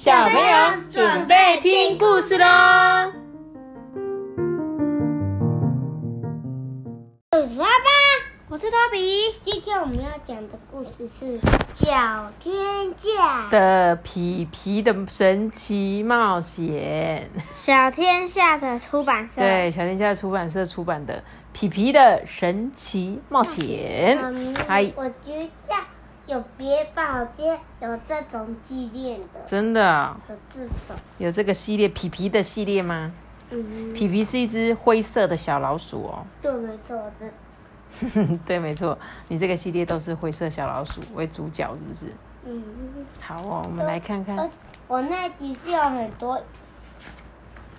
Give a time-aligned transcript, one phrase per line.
[0.00, 2.46] 小朋友准备听故事喽！
[7.32, 7.90] 我是爸爸，
[8.48, 9.34] 我是托比。
[9.44, 11.38] 今天我们要讲的故事是
[11.74, 17.28] 《小天下》的皮皮的神奇冒险。
[17.54, 21.18] 小天下的出版社，对，小天下出版社出版的
[21.52, 24.18] 《皮皮的神奇冒险》。
[24.66, 25.50] 嗨，我觉得
[26.30, 33.12] 有别宝街有这种纪念的，真的啊有这种，有这个系列皮皮的系列吗？
[33.50, 36.24] 嗯，皮皮是一只灰色的小老鼠哦。
[36.40, 42.06] 对，没错，我的， 对，没错，你这个系列都是灰色小老鼠为主角，是不是？
[42.44, 42.62] 嗯，
[43.20, 44.48] 好哦，我们来看看呃。
[44.86, 46.40] 我那集是有很多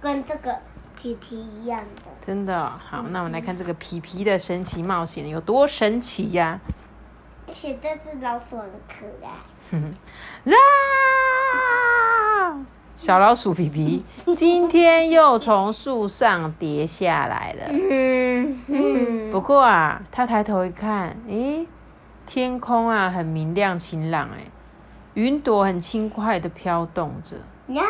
[0.00, 0.56] 跟这个
[1.00, 6.81] 皮皮一样的，真的哦、好，那我们来看这个皮皮的神奇冒险有多神奇呀、而
[7.52, 9.28] 且这只老鼠很可爱。
[10.52, 12.64] 啊！
[12.94, 14.04] 小老鼠皮皮
[14.36, 17.64] 今天又从树上跌下来了。
[17.70, 21.66] 嗯嗯，不过啊，他抬头一看，咦，
[22.26, 24.50] 天空啊很明亮晴朗，诶，
[25.14, 27.36] 云朵很轻快的飘动着。
[27.74, 27.82] 呀，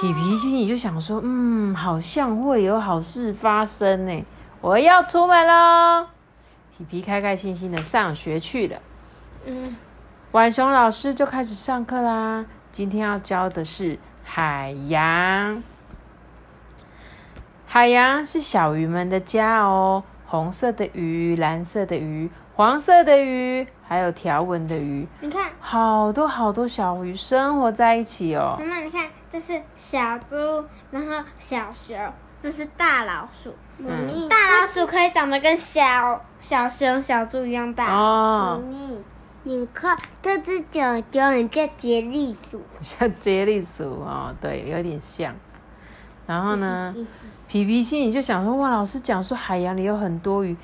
[0.00, 4.22] 皮皮心里就想说，嗯，好像会有好事发生呢，
[4.60, 6.06] 我要出门喽。
[6.78, 8.80] 皮皮开开心心的上学去了。
[9.44, 9.76] 嗯，
[10.30, 12.46] 浣熊老师就开始上课啦。
[12.70, 15.60] 今天要教的是海洋。
[17.66, 28.64] 海洋是小鱼们的家哦，红色的鱼、蓝色的鱼、黄色的鱼，还有条纹的鱼，你看，好多好多小鱼生活在一起哦妈。
[28.64, 30.36] 妈，你看，这是小猪，
[30.92, 31.98] 然后小熊，
[32.38, 33.52] 这是大老鼠。
[34.28, 37.86] 大老鼠可以长得跟小小熊、小猪一样大。
[37.86, 38.98] 妈哦，咪，
[39.44, 42.60] 你看这只脚脚很像杰利鼠。
[42.80, 45.34] 像杰利鼠哦，对，有点像。
[46.26, 46.94] 然后呢？
[47.48, 50.54] 皮皮心里就想说：“哇，老师讲说海洋里有很多鱼，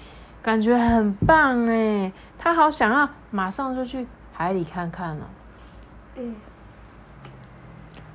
[0.43, 5.23] 感觉很棒哎，他好想要马上就去海里看看哦。”
[6.17, 6.37] 嗯，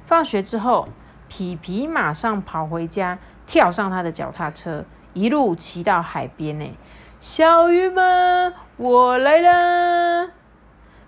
[0.05, 0.87] 放学之后，
[1.27, 3.17] 皮皮马上跑回家，
[3.49, 6.77] 跳上他的脚踏车，一路骑到海边呢。
[7.19, 10.29] 小鱼们，我来啦！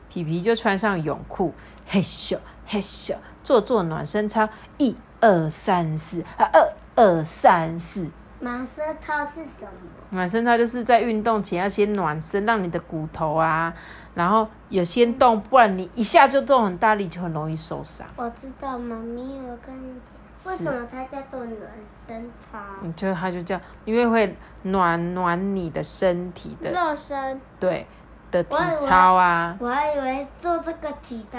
[0.10, 1.54] 皮皮就穿上泳裤，
[1.86, 8.10] 嘿咻嘿咻，做做暖身操，一二三四，啊二二三四。
[8.40, 9.70] 暖身操是什么？
[10.10, 13.72] 暖身操就是在运动前要先暖身，让你的骨头啊，
[14.16, 18.08] 然后有先动，不然你一下就动很大力，就很容易受伤。
[18.16, 21.58] 我知道，妈咪，我跟你讲，为什么它叫做暖
[22.08, 22.60] 身操？
[22.82, 27.86] 你就它就这样，因为会暖暖你的身体的热身，对
[28.32, 31.38] 的体操啊，我还以为做这个体操，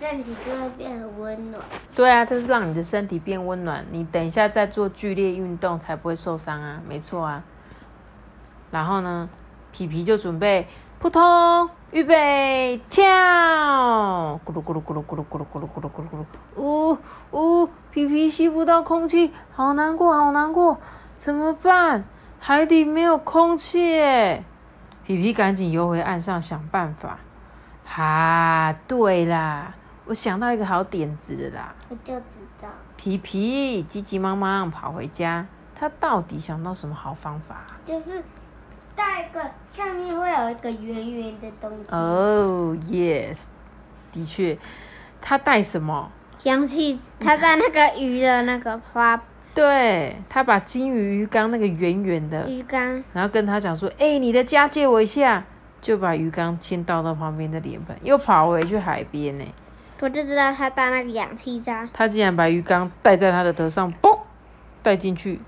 [0.00, 1.62] 身体就会变很温暖。
[1.94, 7.42] 对啊，就是让你的身体变温暖，你等一下再做剧烈运动才不会受伤啊，没错啊。
[8.70, 9.28] 然后呢，
[9.70, 10.66] 皮皮就准备
[10.98, 13.04] 扑通，预备跳，
[14.44, 16.98] 咕噜咕噜咕噜咕噜咕噜咕噜咕噜咕噜咕噜，呜
[17.30, 20.80] 呜，皮皮吸不到空气，好难过，好难过，
[21.16, 22.02] 怎么办？
[22.40, 24.42] 海底没有空气耶！
[25.04, 27.20] 皮皮赶紧游回岸上想办法。
[27.84, 29.72] 哈，对啦，
[30.06, 31.74] 我想到一个好点子了啦！
[31.88, 32.24] 我就知
[32.60, 37.78] 道，皮皮急急忙忙跑回家，他到底想到什么好方法啊？
[37.84, 38.24] 就是
[38.96, 39.40] 带一个
[39.72, 41.84] 上面会有一个圆圆的东西。
[41.90, 43.42] 哦、yes，
[44.10, 44.58] 的确，
[45.20, 46.10] 他带什么？
[46.44, 49.20] 氧气，它在那个鱼的那个花
[49.54, 55.44] 对他把金鱼鱼缸那个圆圆的，鱼缸，然后跟他讲说：“哎、你的家借我一下。”
[55.80, 59.44] 就把鱼缸先倒到旁边的脸盆，又跑回去海边呢。
[60.00, 61.86] 我就知道他带那个氧气罩。
[61.92, 64.18] 他竟然把鱼缸戴在他的头上，嘣，
[64.82, 65.38] 带进去，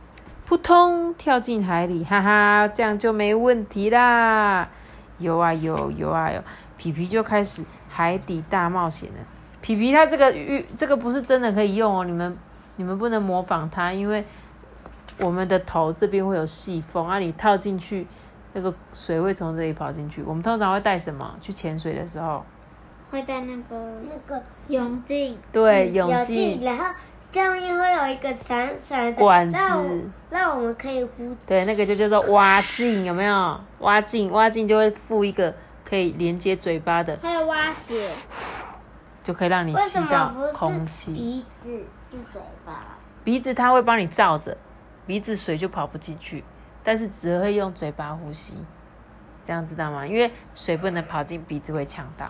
[0.45, 4.69] 扑通跳进海里，哈哈，这样就没问题啦！
[5.17, 6.39] 游啊游，游啊游，
[6.77, 9.19] 皮皮就开始海底大冒险了。
[9.67, 12.39] 皮皮他这个鱼，这个不是真的可以用哦，你们
[12.77, 14.25] 你们不能模仿他，因为
[15.19, 18.07] 我们的头这边会有细缝啊，你套进去，
[18.53, 20.23] 那个水会从这里跑进去。
[20.23, 22.45] 我们通常会带什么去潜水的时候？
[23.11, 23.77] 会带那个
[24.09, 26.65] 那个泳镜，对，泳有镜镜，。
[26.65, 26.85] 然后
[27.33, 33.61] 上面会有一个闪闪的管子让我让我们可以呼对，那个就叫做蛙镜，有没有？
[33.81, 35.53] 蛙镜，蛙镜就会附一个
[35.85, 38.09] 可以连接嘴巴的，还有蛙鞋，
[39.27, 41.13] 就可以让你吸到空气。
[41.13, 42.97] 鼻子是嘴巴？
[43.25, 44.57] 鼻子它会帮你罩着，
[45.05, 46.45] 鼻子水就跑不进去，
[46.85, 48.55] 但是只会用嘴巴呼吸，
[49.45, 50.07] 这样知道吗？
[50.07, 52.25] 因为水不能跑进鼻子会呛到。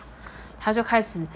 [0.59, 1.27] 他就开始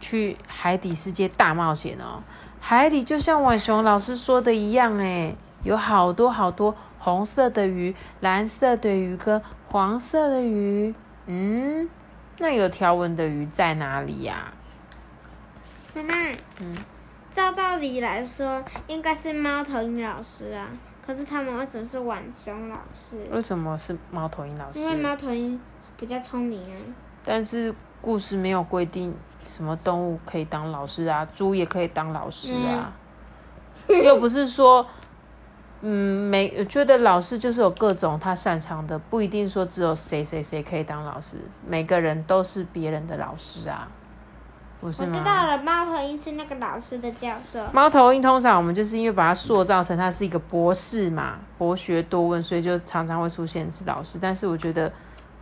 [0.00, 2.22] 去海底世界大冒险哦。
[2.58, 10.94] 海里就像婉雄老师说的一样，哎，有好多好多红色的鱼、蓝色的鱼跟黄色的鱼。
[11.26, 11.86] 嗯，
[12.38, 14.54] 那有条纹的鱼在哪里呀？
[16.02, 16.76] 妈妈，嗯，
[17.30, 20.68] 照道理来说，应该是猫头鹰老师啊。
[21.06, 23.16] 可是他们为什么是浣熊老师？
[23.30, 25.02] 为什么是猫头鹰老师因为师？
[25.02, 25.58] 猫头鹰
[25.96, 26.76] 比较聪明啊。
[27.24, 32.92] 但是故事没有规定什么动物可以当老师啊，猪也可以当老师啊，
[33.88, 34.86] 又不是说，
[35.80, 43.88] 嗯，每我觉得老师就是有各种他擅长的，不一定说只有谁谁谁可以当老师，每个人都是别人的老师啊，
[44.80, 45.46] 不是我知道？
[45.46, 47.64] 了，猫头鹰是那个老师的教授。
[47.72, 54.18] 猫头鹰通常我们就是因为把它塑造成他是一个博士嘛，博学多问，所以就常常会出现是老师。
[54.20, 54.92] 但是我觉得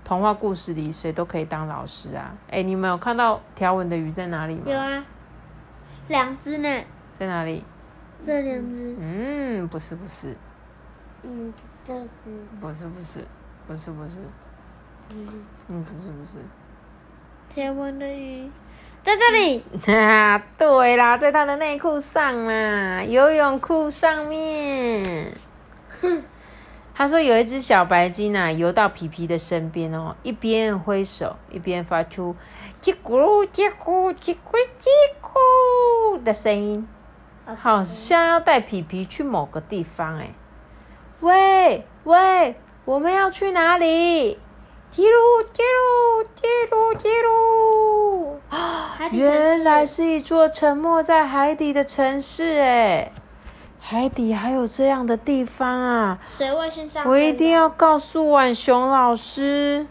[0.05, 2.35] 童话故事里谁都可以当老师啊。
[2.51, 4.63] 哎，你们有看到条纹的鱼在哪里吗？
[4.67, 5.05] 有啊，
[6.09, 7.63] 两只呢，在哪里？
[8.23, 8.97] 这两只。
[8.99, 10.35] 嗯，不是不是
[11.23, 11.53] 嗯，
[11.85, 12.31] 这只
[12.61, 13.23] 不是不是
[13.67, 14.17] 不是不是，
[15.69, 16.39] 嗯不是不是。
[17.49, 18.51] 条纹的鱼
[19.07, 19.63] 在这里。
[19.87, 25.33] 哈， 对啦，在他的内裤上啦，游泳裤上面。
[26.03, 26.25] 哼
[26.93, 32.35] 他说有一只小白鲸啊，游到皮皮的身边哦，一边挥手，一边发出
[32.83, 34.89] “叽咕叽咕叽咕叽
[35.23, 36.89] 咕”的声音，
[37.63, 40.31] 好像要带皮皮去某个地方哎。
[41.21, 44.41] 喂喂，我们要去哪里？
[44.91, 48.37] 叽噜叽噜叽噜叽噜。
[48.49, 53.13] 海底城市原来是一座沉没在海底的城市哎，
[53.79, 56.19] 海底还有这样的地方啊！
[56.37, 57.07] 水位先上。
[57.07, 59.87] 我一定要告诉婉雄老师，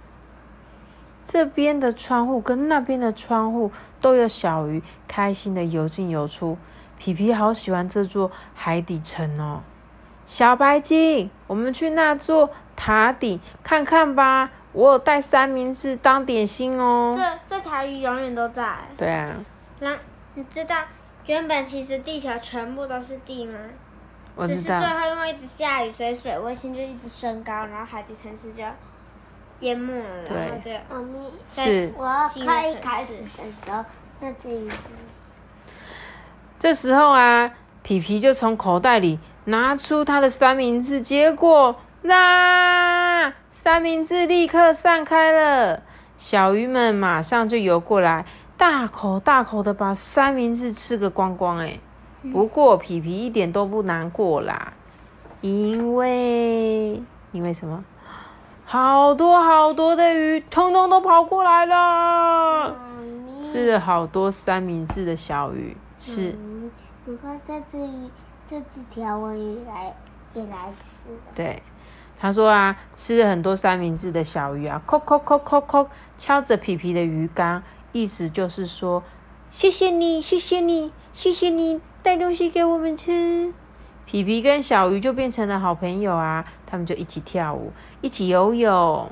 [1.24, 3.72] 这边的窗户跟那边的窗户
[4.02, 6.58] 都有小鱼开心的游进游出。
[6.98, 9.62] 皮皮好喜欢这座海底城哦。
[10.26, 14.50] 小白鲸，我们去那座塔顶看看吧。
[14.76, 17.16] 我有带三明治当点心哦。
[17.18, 18.76] 这这条鱼永远都在。
[18.98, 19.34] 对啊，
[19.80, 19.96] 那
[20.34, 20.76] 你知道，
[21.26, 23.58] 原本其实地球全部都是地吗？
[24.36, 24.78] 我知道只是最。
[24.78, 28.64] 后因为一直下雨，所以水位线就一直升高，然后海底城市就
[29.62, 32.28] 淹没了，对然后就妈咪，是我要
[32.70, 33.86] 一开始的时候，
[34.20, 34.70] 那只鱼
[36.60, 37.50] 这时候啊，
[37.82, 43.05] 皮皮就从口袋里拿出他的三明治，结果啦，
[43.50, 45.82] 三明治立刻散开了，
[46.18, 48.26] 小鱼们马上就游过来，
[48.58, 51.58] 大口大口的把三明治吃个光光。
[51.58, 51.80] 哎，
[52.32, 54.74] 不过皮皮一点都不难过啦，
[55.42, 57.02] 因为
[57.32, 57.84] 因为什么？
[58.68, 62.76] 好多好多的鱼，通通都跑过来了，
[63.44, 66.36] 吃了好多三明治的小鱼，是。
[67.06, 68.10] 你看这只鱼，
[68.50, 69.96] 这只条纹鱼来
[70.34, 71.04] 也来吃。
[71.36, 71.62] 对，
[72.18, 79.04] 他说啊，吃了很多三明治的小鱼啊，叩叩叩叩叩，敲着皮皮的鱼缸，意思就是说，
[79.50, 83.54] 谢谢你，谢谢你，谢谢你带东西给我们吃。
[84.06, 89.12] 皮皮跟小鱼就变成了好朋友啊，他们就一起跳舞，一起游泳。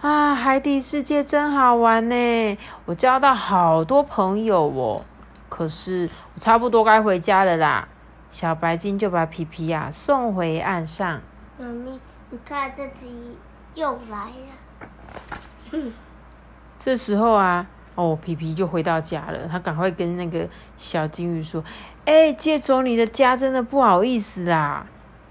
[0.00, 2.58] 啊，海底世界真好玩呢！
[2.84, 5.04] 我交到好多朋友哦。
[5.48, 7.88] 可是我差不多该回家了啦。
[8.28, 11.20] 小白鲸就把皮皮呀、送回岸上。
[11.58, 11.98] 妈咪，
[12.34, 13.06] 你看这只
[13.76, 14.32] 又来
[15.70, 15.78] 了。
[16.76, 17.64] 这时候啊，
[17.94, 19.46] 哦，皮皮就回到家了。
[19.46, 20.44] 他赶快跟那个
[20.76, 21.62] 小金鱼说
[22.04, 24.84] ：“哎、借走你的家真的不好意思啦。”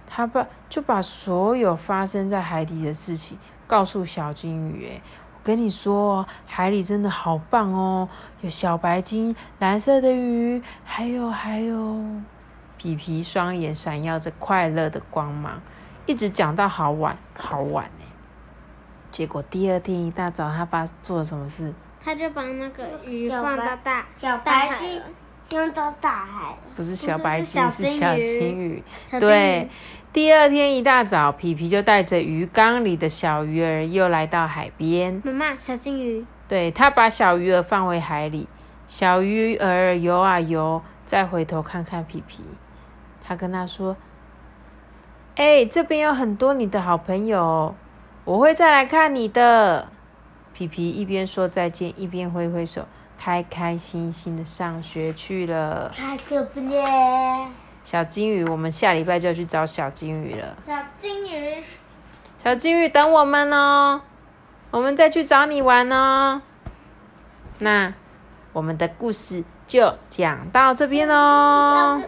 [0.08, 4.88] 他把就把所有发生在海底的事情告诉小金鱼。
[4.88, 5.02] 哎，
[5.34, 8.08] 我跟你说，海里真的好棒哦，
[8.40, 12.02] 有小白鲸、蓝色的鱼，还有还有。
[12.78, 15.62] 皮皮双眼闪耀着快乐的光芒，
[16.06, 18.06] 一直讲到好晚好晚呢。
[19.12, 21.74] 结果第二天一大早，他爸做了什么事？
[22.04, 25.06] 他就把那个鱼放到大小白鲸了
[25.52, 26.58] 用到大海。
[26.76, 28.84] 不是小白是鲸，是小小金鱼
[29.20, 29.70] 对，
[30.12, 35.22] 第二天一大早，皮皮就带着鱼缸里的小鱼儿又来到海边。
[35.24, 38.50] 妈妈，小金鱼，对他把小鱼儿放回海里，
[38.88, 42.44] 小鱼儿游啊游，再回头看看皮皮，
[43.24, 43.96] 他跟他说
[45.36, 47.76] ：“哎、这边有很多你的好朋友哦，
[48.24, 49.88] 我会再来看你的。”
[50.54, 52.88] 皮皮一边说再见，一边挥挥手，
[53.18, 55.90] 开开心心的上学去了。
[55.90, 56.86] 太可不见。
[57.84, 60.56] 小金鱼，我们下礼拜就要去找小金鱼了。
[60.64, 61.64] 小金鱼，
[62.38, 64.02] 小金鱼，等我们哦，
[64.70, 66.44] 我们再去找你玩哦。
[67.58, 67.92] 那
[68.54, 72.00] 我们的故事就讲到这边喽。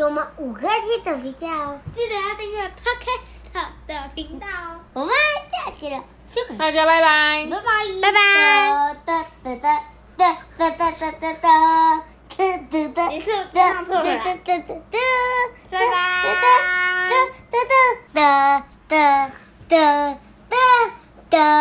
[0.00, 1.78] 给我们五颗星的评价哦。
[1.92, 3.42] 记得要订阅 Podcast
[3.86, 4.80] 的频道哦。
[4.94, 5.10] 我们
[5.52, 6.02] 下期了。
[6.58, 7.46] 大家拜拜。
[7.50, 7.62] 拜拜，
[8.00, 8.18] 拜拜。
[9.04, 9.76] 哒哒哒
[10.16, 12.02] 哒哒哒哒哒哒。
[13.10, 14.04] 你是不是唱错了？
[14.24, 14.64] 哒哒哒
[18.14, 18.64] 哒哒。
[18.88, 18.96] 拜
[21.28, 21.50] 拜。